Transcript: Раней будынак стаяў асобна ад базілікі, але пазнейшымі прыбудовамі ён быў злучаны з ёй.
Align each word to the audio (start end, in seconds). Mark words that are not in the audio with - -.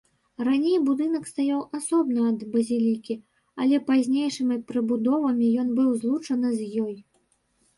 Раней 0.45 0.77
будынак 0.85 1.27
стаяў 1.31 1.59
асобна 1.79 2.23
ад 2.31 2.39
базілікі, 2.55 3.17
але 3.65 3.75
пазнейшымі 3.91 4.55
прыбудовамі 4.73 5.51
ён 5.65 5.71
быў 5.83 5.89
злучаны 6.03 6.49
з 6.59 6.87
ёй. 6.87 6.95